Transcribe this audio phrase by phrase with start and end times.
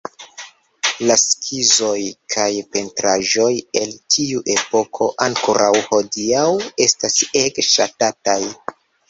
[1.09, 1.97] La skizoj
[2.35, 3.51] kaj pentraĵoj
[3.83, 6.49] el tiu epoko ankoraŭ hodiaŭ
[6.89, 8.41] estas ege ŝatataj".